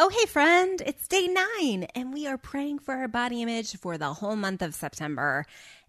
Oh, 0.00 0.10
hey, 0.10 0.26
friend, 0.26 0.80
it's 0.86 1.08
day 1.08 1.26
nine, 1.26 1.88
and 1.92 2.12
we 2.12 2.24
are 2.28 2.38
praying 2.38 2.78
for 2.78 2.94
our 2.94 3.08
body 3.08 3.42
image 3.42 3.76
for 3.76 3.98
the 3.98 4.14
whole 4.14 4.36
month 4.36 4.62
of 4.62 4.72
September. 4.72 5.44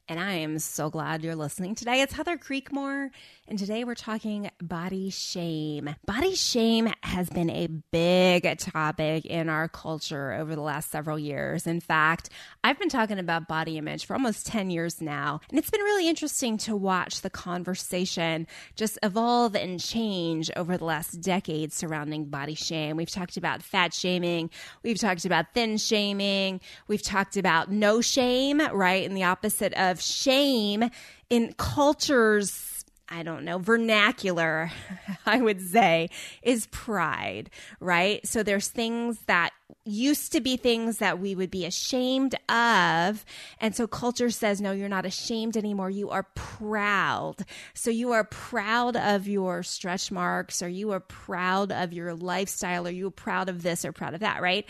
And 0.10 0.20
I 0.20 0.34
am 0.38 0.58
so 0.58 0.90
glad 0.90 1.24
you're 1.24 1.36
listening 1.36 1.76
today. 1.76 2.02
It's 2.02 2.14
Heather 2.14 2.36
Creekmore, 2.36 3.12
and 3.48 3.60
today 3.60 3.84
we're 3.84 3.94
talking 3.94 4.50
body 4.60 5.12
shame. 5.12 5.94
Body 6.08 6.34
shame 6.34 6.92
has 7.04 7.30
been 7.30 7.52
a 7.52 7.68
big 7.68 8.58
topic 8.58 9.28
in 9.28 9.50
our 9.50 9.68
culture 9.68 10.34
over 10.34 10.56
the 10.56 10.64
last 10.64 10.90
several 10.90 11.20
years. 11.20 11.68
In 11.68 11.80
fact, 11.80 12.30
I've 12.64 12.80
been 12.80 12.90
talking 12.90 13.20
about 13.20 13.48
body 13.48 13.78
image 13.78 14.08
for 14.08 14.14
almost 14.14 14.48
10 14.48 14.72
years 14.72 15.00
now, 15.00 15.42
and 15.52 15.60
it's 15.60 15.70
been 15.70 15.82
really 15.82 16.10
interesting 16.10 16.58
to 16.58 16.76
watch 16.76 17.22
the 17.22 17.30
conversation 17.30 18.48
just 18.76 18.98
evolve 19.04 19.56
and 19.56 19.80
change 19.80 20.50
over 20.56 20.76
the 20.76 20.86
last 20.86 21.22
decade 21.22 21.72
surrounding 21.72 22.26
body 22.26 22.56
shame. 22.56 22.98
We've 22.98 23.12
talked 23.12 23.38
about 23.38 23.62
fat 23.62 23.94
shaming, 23.94 24.50
we've 24.82 25.00
talked 25.00 25.26
about 25.26 25.54
thin 25.54 25.78
shaming, 25.78 26.62
we've 26.88 27.04
talked 27.04 27.38
about 27.38 27.72
no 27.72 28.02
shame, 28.02 28.60
right? 28.74 29.08
And 29.08 29.16
the 29.16 29.26
opposite 29.26 29.76
of 29.76 29.99
shame 30.02 30.90
in 31.30 31.54
cultures 31.58 32.70
I 33.12 33.24
don't 33.24 33.44
know, 33.44 33.58
vernacular, 33.58 34.72
I 35.26 35.42
would 35.42 35.62
say, 35.62 36.10
is 36.44 36.68
pride, 36.68 37.50
right? 37.80 38.26
So 38.26 38.44
there's 38.44 38.68
things 38.68 39.20
that 39.26 39.52
used 39.84 40.32
to 40.34 40.42
be 40.42 40.58
things 40.58 41.00
that 41.00 41.20
we 41.20 41.34
would 41.34 41.50
be 41.50 41.66
ashamed 41.66 42.36
of. 42.50 43.26
And 43.60 43.76
so 43.76 43.88
culture 43.88 44.30
says, 44.30 44.62
no, 44.62 44.72
you're 44.72 44.90
not 44.90 45.08
ashamed 45.08 45.58
anymore. 45.58 45.90
You 45.90 46.12
are 46.12 46.28
proud. 46.36 47.38
So 47.74 47.90
you 47.90 48.12
are 48.12 48.24
proud 48.24 48.96
of 48.96 49.28
your 49.28 49.64
stretch 49.64 50.12
marks, 50.12 50.62
or 50.62 50.70
you 50.70 50.92
are 50.92 51.00
proud 51.00 51.72
of 51.72 51.94
your 51.94 52.14
lifestyle, 52.14 52.88
or 52.88 52.92
you're 52.92 53.10
proud 53.10 53.50
of 53.50 53.64
this 53.64 53.86
or 53.86 53.92
proud 53.92 54.14
of 54.14 54.20
that, 54.20 54.42
right? 54.42 54.70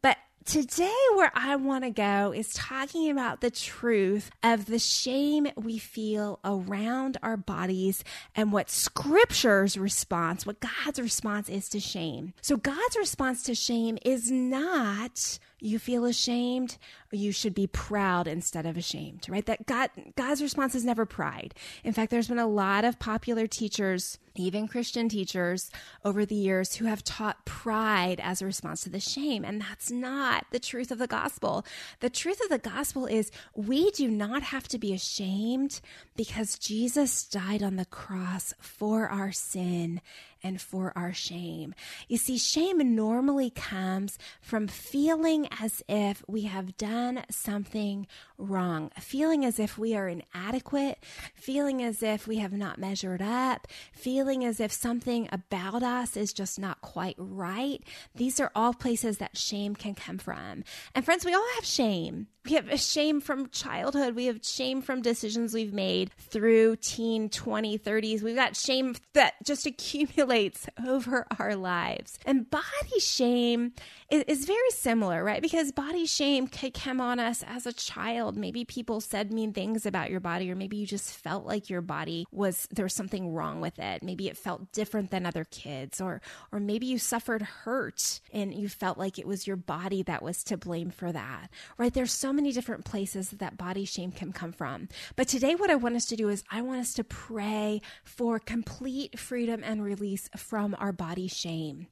But 0.00 0.16
Today, 0.44 0.92
where 1.14 1.32
I 1.34 1.56
want 1.56 1.84
to 1.84 1.90
go 1.90 2.34
is 2.36 2.52
talking 2.52 3.10
about 3.10 3.40
the 3.40 3.50
truth 3.50 4.30
of 4.42 4.66
the 4.66 4.78
shame 4.78 5.48
we 5.56 5.78
feel 5.78 6.38
around 6.44 7.16
our 7.22 7.38
bodies 7.38 8.04
and 8.36 8.52
what 8.52 8.68
scripture's 8.68 9.78
response, 9.78 10.44
what 10.44 10.60
God's 10.60 11.00
response 11.00 11.48
is 11.48 11.70
to 11.70 11.80
shame. 11.80 12.34
So, 12.42 12.58
God's 12.58 12.96
response 12.98 13.42
to 13.44 13.54
shame 13.54 13.96
is 14.04 14.30
not 14.30 15.38
you 15.60 15.78
feel 15.78 16.04
ashamed, 16.04 16.76
you 17.10 17.32
should 17.32 17.54
be 17.54 17.66
proud 17.66 18.26
instead 18.26 18.66
of 18.66 18.76
ashamed, 18.76 19.26
right? 19.28 19.46
That 19.46 19.66
God 19.66 19.90
God's 20.16 20.42
response 20.42 20.74
is 20.74 20.84
never 20.84 21.06
pride. 21.06 21.54
In 21.82 21.92
fact, 21.92 22.10
there's 22.10 22.28
been 22.28 22.38
a 22.38 22.46
lot 22.46 22.84
of 22.84 22.98
popular 22.98 23.46
teachers, 23.46 24.18
even 24.34 24.68
Christian 24.68 25.08
teachers 25.08 25.70
over 26.04 26.26
the 26.26 26.34
years 26.34 26.74
who 26.74 26.86
have 26.86 27.04
taught 27.04 27.44
pride 27.44 28.20
as 28.20 28.42
a 28.42 28.46
response 28.46 28.82
to 28.82 28.90
the 28.90 29.00
shame, 29.00 29.44
and 29.44 29.60
that's 29.60 29.90
not 29.90 30.46
the 30.50 30.58
truth 30.58 30.90
of 30.90 30.98
the 30.98 31.06
gospel. 31.06 31.64
The 32.00 32.10
truth 32.10 32.40
of 32.42 32.50
the 32.50 32.58
gospel 32.58 33.06
is 33.06 33.30
we 33.54 33.90
do 33.92 34.08
not 34.08 34.42
have 34.42 34.68
to 34.68 34.78
be 34.78 34.92
ashamed 34.92 35.80
because 36.16 36.58
Jesus 36.58 37.24
died 37.24 37.62
on 37.62 37.76
the 37.76 37.84
cross 37.84 38.54
for 38.58 39.08
our 39.08 39.32
sin 39.32 40.00
and 40.44 40.60
for 40.60 40.92
our 40.94 41.12
shame. 41.12 41.74
You 42.06 42.18
see, 42.18 42.38
shame 42.38 42.94
normally 42.94 43.50
comes 43.50 44.18
from 44.40 44.68
feeling 44.68 45.48
as 45.60 45.82
if 45.88 46.22
we 46.28 46.42
have 46.42 46.76
done 46.76 47.24
something 47.30 48.06
wrong, 48.38 48.90
feeling 49.00 49.44
as 49.44 49.58
if 49.58 49.78
we 49.78 49.96
are 49.96 50.08
inadequate, 50.08 50.98
feeling 51.34 51.82
as 51.82 52.02
if 52.02 52.28
we 52.28 52.36
have 52.36 52.52
not 52.52 52.78
measured 52.78 53.22
up, 53.22 53.66
feeling 53.92 54.44
as 54.44 54.60
if 54.60 54.70
something 54.70 55.28
about 55.32 55.82
us 55.82 56.16
is 56.16 56.32
just 56.32 56.58
not 56.58 56.82
quite 56.82 57.16
right. 57.18 57.82
These 58.14 58.38
are 58.38 58.52
all 58.54 58.74
places 58.74 59.18
that 59.18 59.38
shame 59.38 59.74
can 59.74 59.94
come 59.94 60.18
from. 60.18 60.62
And 60.94 61.04
friends, 61.04 61.24
we 61.24 61.32
all 61.32 61.46
have 61.56 61.64
shame. 61.64 62.28
We 62.44 62.52
have 62.54 62.78
shame 62.78 63.22
from 63.22 63.48
childhood. 63.48 64.14
We 64.14 64.26
have 64.26 64.40
shame 64.44 64.82
from 64.82 65.00
decisions 65.00 65.54
we've 65.54 65.72
made 65.72 66.10
through 66.18 66.76
teen, 66.76 67.30
20, 67.30 67.78
30s. 67.78 68.20
We've 68.20 68.36
got 68.36 68.54
shame 68.54 68.96
that 69.14 69.34
just 69.42 69.64
accumulates 69.74 70.66
over 70.86 71.26
our 71.38 71.56
lives. 71.56 72.18
And 72.26 72.50
body 72.50 73.00
shame 73.00 73.72
is, 74.10 74.24
is 74.24 74.44
very 74.44 74.70
similar, 74.70 75.24
right? 75.24 75.40
Because 75.40 75.72
body 75.72 76.04
shame 76.04 76.46
could 76.46 76.74
come 76.74 77.00
on 77.00 77.18
us 77.18 77.42
as 77.46 77.64
a 77.64 77.72
child. 77.72 78.36
Maybe 78.36 78.66
people 78.66 79.00
said 79.00 79.32
mean 79.32 79.54
things 79.54 79.86
about 79.86 80.10
your 80.10 80.20
body, 80.20 80.50
or 80.50 80.54
maybe 80.54 80.76
you 80.76 80.86
just 80.86 81.16
felt 81.16 81.46
like 81.46 81.70
your 81.70 81.80
body 81.80 82.26
was, 82.30 82.68
there 82.70 82.84
was 82.84 82.94
something 82.94 83.32
wrong 83.32 83.62
with 83.62 83.78
it. 83.78 84.02
Maybe 84.02 84.28
it 84.28 84.36
felt 84.36 84.70
different 84.72 85.10
than 85.10 85.24
other 85.24 85.44
kids, 85.44 85.98
or, 85.98 86.20
or 86.52 86.60
maybe 86.60 86.84
you 86.84 86.98
suffered 86.98 87.40
hurt 87.40 88.20
and 88.34 88.52
you 88.52 88.68
felt 88.68 88.98
like 88.98 89.18
it 89.18 89.26
was 89.26 89.46
your 89.46 89.56
body 89.56 90.02
that 90.02 90.22
was 90.22 90.44
to 90.44 90.58
blame 90.58 90.90
for 90.90 91.10
that, 91.10 91.48
right? 91.78 91.94
There's 91.94 92.12
so 92.12 92.33
many 92.34 92.52
different 92.52 92.84
places 92.84 93.30
that 93.30 93.56
body 93.56 93.86
shame 93.86 94.12
can 94.12 94.32
come 94.32 94.52
from. 94.52 94.88
But 95.16 95.28
today, 95.28 95.54
what 95.54 95.70
I 95.70 95.74
want 95.76 95.96
us 95.96 96.04
to 96.06 96.16
do 96.16 96.28
is 96.28 96.44
I 96.50 96.60
want 96.60 96.80
us 96.80 96.92
to 96.94 97.04
pray 97.04 97.80
for 98.02 98.38
complete 98.38 99.18
freedom 99.18 99.62
and 99.64 99.82
release 99.82 100.28
from 100.36 100.76
our 100.78 100.92
body 100.92 101.28
shame, 101.28 101.86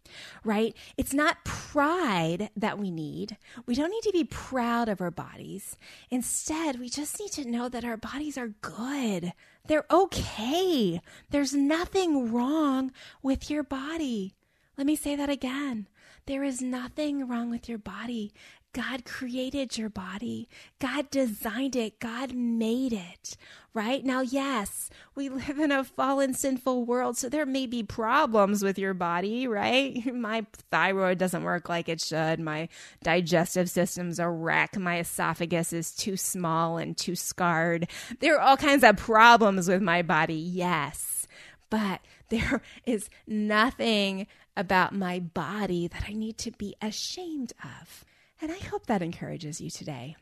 right? 0.44 0.76
It's 0.98 1.14
not 1.14 1.44
pride 1.44 2.50
that 2.56 2.78
we 2.78 2.90
need. 2.90 3.38
We 3.64 3.74
don't 3.74 3.90
need 3.90 4.02
to 4.02 4.12
be 4.12 4.24
proud 4.24 4.88
of 4.88 5.00
our 5.00 5.10
bodies. 5.10 5.78
Instead, 6.10 6.78
we 6.78 6.90
just 6.90 7.18
need 7.18 7.32
to 7.32 7.50
know 7.50 7.68
that 7.70 7.84
our 7.84 7.96
bodies 7.96 8.36
are 8.36 8.54
good. 8.60 9.32
They're 9.66 9.86
okay. 9.90 11.00
There's 11.30 11.54
nothing 11.54 12.32
wrong 12.32 12.92
with 13.22 13.48
your 13.48 13.62
body. 13.62 14.34
Let 14.76 14.86
me 14.86 14.96
say 14.96 15.16
that 15.16 15.30
again. 15.30 15.88
There 16.26 16.44
is 16.44 16.62
nothing 16.62 17.26
wrong 17.26 17.50
with 17.50 17.68
your 17.68 17.78
body. 17.78 18.32
God 18.74 19.04
created 19.04 19.76
your 19.76 19.90
body. 19.90 20.48
God 20.78 21.10
designed 21.10 21.76
it. 21.76 22.00
God 22.00 22.34
made 22.34 22.94
it, 22.94 23.36
right? 23.74 24.02
Now, 24.02 24.22
yes, 24.22 24.88
we 25.14 25.28
live 25.28 25.58
in 25.58 25.70
a 25.70 25.84
fallen, 25.84 26.32
sinful 26.32 26.84
world, 26.84 27.18
so 27.18 27.28
there 27.28 27.44
may 27.44 27.66
be 27.66 27.82
problems 27.82 28.62
with 28.62 28.78
your 28.78 28.94
body, 28.94 29.46
right? 29.46 30.02
My 30.14 30.46
thyroid 30.70 31.18
doesn't 31.18 31.42
work 31.42 31.68
like 31.68 31.90
it 31.90 32.00
should. 32.00 32.40
My 32.40 32.70
digestive 33.02 33.68
system's 33.68 34.18
a 34.18 34.30
wreck. 34.30 34.78
My 34.78 35.00
esophagus 35.00 35.74
is 35.74 35.92
too 35.92 36.16
small 36.16 36.78
and 36.78 36.96
too 36.96 37.14
scarred. 37.14 37.88
There 38.20 38.36
are 38.36 38.40
all 38.40 38.56
kinds 38.56 38.84
of 38.84 38.96
problems 38.96 39.68
with 39.68 39.82
my 39.82 40.00
body, 40.00 40.34
yes. 40.34 41.26
But 41.68 42.00
there 42.30 42.62
is 42.86 43.10
nothing 43.26 44.26
about 44.56 44.94
my 44.94 45.20
body 45.20 45.88
that 45.88 46.04
I 46.08 46.14
need 46.14 46.38
to 46.38 46.50
be 46.52 46.74
ashamed 46.80 47.52
of. 47.62 48.06
And 48.42 48.50
I 48.50 48.58
hope 48.58 48.86
that 48.86 49.02
encourages 49.02 49.60
you 49.60 49.70
today. 49.70 50.16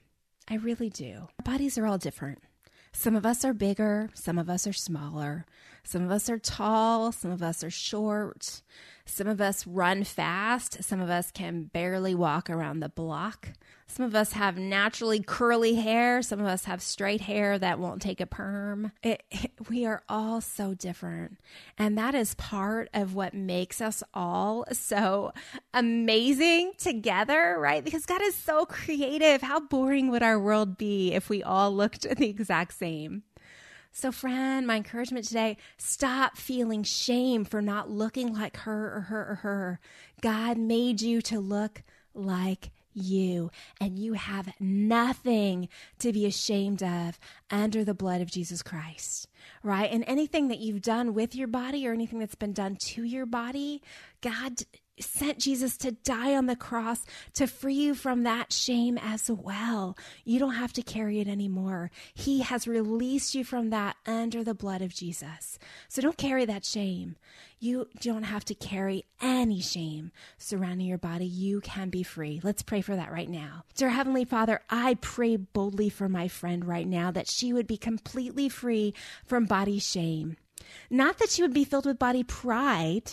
I 0.47 0.57
really 0.57 0.91
do. 0.91 1.29
Our 1.39 1.53
bodies 1.53 1.79
are 1.79 1.87
all 1.87 1.97
different. 1.97 2.41
Some 2.93 3.17
of 3.17 3.25
us 3.25 3.47
are 3.47 3.55
bigger, 3.55 4.11
some 4.13 4.37
of 4.37 4.51
us 4.51 4.67
are 4.67 4.75
smaller, 4.75 5.47
Some 5.82 6.05
of 6.05 6.11
us 6.11 6.29
are 6.29 6.38
tall, 6.38 7.12
some 7.12 7.31
of 7.31 7.43
us 7.43 7.65
are 7.65 7.71
short. 7.71 8.62
Some 9.11 9.27
of 9.27 9.41
us 9.41 9.67
run 9.67 10.05
fast. 10.05 10.85
Some 10.85 11.00
of 11.00 11.11
us 11.11 11.32
can 11.32 11.65
barely 11.65 12.15
walk 12.15 12.49
around 12.49 12.79
the 12.79 12.88
block. 12.88 13.49
Some 13.88 14.06
of 14.06 14.15
us 14.15 14.32
have 14.35 14.56
naturally 14.56 15.21
curly 15.21 15.75
hair. 15.75 16.23
Some 16.23 16.38
of 16.38 16.47
us 16.47 16.67
have 16.67 16.81
straight 16.81 17.23
hair 17.23 17.59
that 17.59 17.81
won't 17.81 18.00
take 18.00 18.21
a 18.21 18.27
perm. 18.27 18.93
It, 19.03 19.25
it, 19.32 19.50
we 19.69 19.85
are 19.85 20.05
all 20.09 20.41
so 20.41 20.75
different. 20.75 21.38
And 21.77 21.99
that 21.99 22.15
is 22.15 22.35
part 22.37 22.88
of 22.94 23.17
what 23.17 23.35
makes 23.35 23.81
us 23.81 24.05
all 24.15 24.65
so 24.71 25.33
amazing 25.75 26.73
together, 26.79 27.56
right? 27.59 27.85
Because 27.85 28.06
God 28.06 28.23
is 28.23 28.37
so 28.37 28.65
creative. 28.65 29.43
How 29.43 29.59
boring 29.59 30.12
would 30.12 30.23
our 30.23 30.38
world 30.38 30.79
be 30.79 31.12
if 31.15 31.29
we 31.29 31.43
all 31.43 31.75
looked 31.75 32.03
the 32.17 32.29
exact 32.29 32.75
same? 32.75 33.25
So, 33.93 34.13
friend, 34.13 34.67
my 34.67 34.77
encouragement 34.77 35.27
today 35.27 35.57
stop 35.77 36.37
feeling 36.37 36.85
shame 36.85 37.45
for 37.45 37.61
not 37.61 37.91
looking 37.91 38.33
like 38.33 38.59
her 38.59 38.95
or 38.97 39.01
her 39.03 39.27
or 39.31 39.35
her. 39.37 39.81
God 40.21 40.57
made 40.59 41.01
you 41.01 41.21
to 41.23 41.41
look 41.41 41.83
like 42.15 42.71
you, 42.93 43.51
and 43.81 43.99
you 43.99 44.15
have 44.15 44.53
nothing 44.59 45.69
to 46.01 46.13
be 46.13 46.27
ashamed 46.27 46.83
of 46.83 47.19
under 47.51 47.85
the 47.85 47.95
blood 47.95 48.21
of 48.21 48.31
Jesus 48.31 48.63
Christ, 48.63 49.29
right? 49.63 49.91
And 49.91 50.05
anything 50.07 50.49
that 50.49 50.59
you've 50.59 50.83
done 50.83 51.15
with 51.15 51.35
your 51.35 51.49
body 51.49 51.87
or 51.87 51.93
anything 51.93 52.19
that's 52.19 52.35
been 52.35 52.53
done 52.53 52.77
to 52.87 53.05
your 53.05 53.27
body, 53.27 53.83
God 54.21 54.57
sent 55.00 55.38
Jesus 55.38 55.76
to 55.79 55.93
die 55.93 56.35
on 56.35 56.47
the 56.47 56.56
cross 56.56 57.05
to 57.35 57.47
free 57.47 57.75
you 57.75 57.94
from 57.94 58.23
that 58.23 58.52
shame 58.52 58.99
as 58.99 59.31
well. 59.31 59.97
You 60.25 60.38
don't 60.38 60.55
have 60.55 60.73
to 60.75 60.82
carry 60.82 61.20
it 61.20 61.29
anymore. 61.29 61.91
He 62.14 62.41
has 62.41 62.69
released 62.69 63.35
you 63.35 63.44
from 63.44 63.70
that 63.70 63.97
under 64.06 64.44
the 64.44 64.55
blood 64.55 64.82
of 64.82 64.94
Jesus. 64.94 65.58
So 65.88 66.02
don't 66.02 66.17
carry 66.17 66.44
that 66.44 66.64
shame. 66.64 67.17
You 67.58 67.88
don't 68.00 68.23
have 68.23 68.44
to 68.47 68.55
carry 68.55 69.05
any 69.20 69.61
shame 69.61 70.12
surrounding 70.38 70.87
your 70.87 70.99
body. 70.99 71.26
You 71.26 71.61
can 71.61 71.91
be 71.91 72.02
free. 72.02 72.41
Let's 72.43 72.62
pray 72.62 72.81
for 72.81 72.97
that 72.97 73.12
right 73.12 73.29
now. 73.29 73.64
Dear 73.75 73.91
Heavenly 73.91 74.25
Father, 74.25 74.61
I 74.70 74.94
pray 75.00 75.37
boldly 75.37 75.91
for 75.91 76.08
my 76.08 76.29
friend 76.29 76.64
right 76.64 76.88
now 76.88 77.11
that 77.11 77.29
she 77.29 77.52
would 77.52 77.67
be 77.67 77.76
completely 77.76 78.49
free 78.49 78.94
from 79.26 79.44
body 79.44 79.79
shame. 79.79 80.37
Not 80.88 81.19
that 81.19 81.31
she 81.31 81.43
would 81.43 81.55
be 81.55 81.64
filled 81.64 81.87
with 81.87 81.99
body 81.99 82.23
pride 82.23 83.12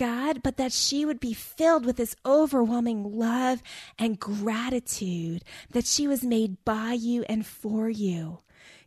God, 0.00 0.42
but 0.42 0.56
that 0.56 0.72
she 0.72 1.04
would 1.04 1.20
be 1.20 1.34
filled 1.34 1.84
with 1.84 1.96
this 1.96 2.16
overwhelming 2.24 3.18
love 3.18 3.62
and 3.98 4.18
gratitude 4.18 5.44
that 5.72 5.84
she 5.84 6.08
was 6.08 6.24
made 6.24 6.64
by 6.64 6.94
you 6.94 7.22
and 7.28 7.44
for 7.44 7.90
you. 7.90 8.38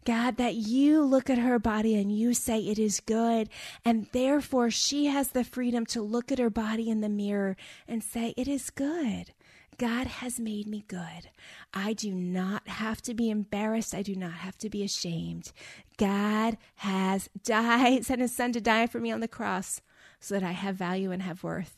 God, 0.05 0.37
that 0.37 0.55
you 0.55 1.03
look 1.03 1.29
at 1.29 1.37
her 1.37 1.59
body 1.59 1.95
and 1.95 2.11
you 2.11 2.33
say 2.33 2.57
it 2.61 2.79
is 2.79 2.99
good. 2.99 3.47
And 3.85 4.07
therefore, 4.11 4.71
she 4.71 5.05
has 5.05 5.27
the 5.29 5.43
freedom 5.43 5.85
to 5.87 6.01
look 6.01 6.31
at 6.31 6.39
her 6.39 6.49
body 6.49 6.89
in 6.89 7.01
the 7.01 7.09
mirror 7.09 7.57
and 7.87 8.03
say, 8.03 8.33
It 8.35 8.47
is 8.47 8.71
good. 8.71 9.33
God 9.77 10.07
has 10.07 10.39
made 10.39 10.67
me 10.67 10.83
good. 10.87 11.29
I 11.75 11.93
do 11.93 12.11
not 12.11 12.67
have 12.67 13.03
to 13.03 13.13
be 13.13 13.29
embarrassed. 13.29 13.93
I 13.93 14.01
do 14.01 14.15
not 14.15 14.33
have 14.33 14.57
to 14.59 14.69
be 14.69 14.83
ashamed. 14.83 15.51
God 15.97 16.57
has 16.77 17.29
died, 17.43 18.03
sent 18.03 18.21
his 18.21 18.35
son 18.35 18.51
to 18.53 18.61
die 18.61 18.87
for 18.87 18.99
me 18.99 19.11
on 19.11 19.19
the 19.19 19.27
cross 19.27 19.79
so 20.23 20.35
that 20.35 20.43
I 20.43 20.53
have 20.53 20.75
value 20.75 21.11
and 21.11 21.21
have 21.21 21.43
worth. 21.43 21.77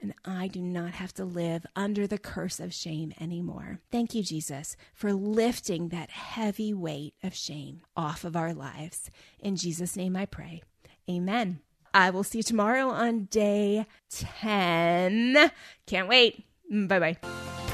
And 0.00 0.12
I 0.22 0.48
do 0.48 0.60
not 0.60 0.92
have 0.92 1.14
to 1.14 1.24
live 1.24 1.64
under 1.74 2.06
the 2.06 2.18
curse 2.18 2.60
of 2.60 2.74
shame 2.74 3.14
anymore. 3.18 3.80
Thank 3.90 4.14
you, 4.14 4.22
Jesus, 4.22 4.76
for 4.92 5.14
lifting 5.14 5.88
that 5.88 6.10
heavy 6.10 6.74
weight 6.74 7.14
of 7.22 7.34
shame 7.34 7.80
off 7.96 8.22
of 8.22 8.36
our 8.36 8.52
lives. 8.52 9.10
In 9.40 9.56
Jesus' 9.56 9.96
name 9.96 10.14
I 10.14 10.26
pray. 10.26 10.62
Amen. 11.08 11.60
I 11.94 12.10
will 12.10 12.24
see 12.24 12.38
you 12.38 12.42
tomorrow 12.42 12.88
on 12.90 13.26
day 13.26 13.86
10. 14.10 15.50
Can't 15.86 16.08
wait. 16.08 16.44
Bye 16.70 16.98
bye. 16.98 17.73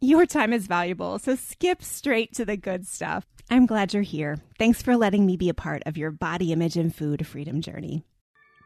Your 0.00 0.26
time 0.26 0.52
is 0.52 0.66
valuable, 0.66 1.18
so 1.18 1.36
skip 1.36 1.82
straight 1.82 2.34
to 2.34 2.44
the 2.44 2.56
good 2.56 2.86
stuff. 2.86 3.26
I'm 3.50 3.66
glad 3.66 3.94
you're 3.94 4.02
here. 4.02 4.38
Thanks 4.58 4.82
for 4.82 4.96
letting 4.96 5.24
me 5.26 5.36
be 5.36 5.48
a 5.48 5.54
part 5.54 5.82
of 5.86 5.96
your 5.96 6.10
body 6.10 6.52
image 6.52 6.76
and 6.76 6.94
food 6.94 7.26
freedom 7.26 7.60
journey. 7.60 8.04